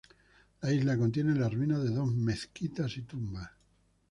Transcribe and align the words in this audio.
La 0.63 0.73
isla 0.73 0.97
contiene 0.97 1.35
las 1.35 1.53
ruinas 1.53 1.83
de 1.83 1.91
dos 1.91 2.11
mezquitas 2.11 2.97
y 2.97 3.03
tumbas. 3.03 3.51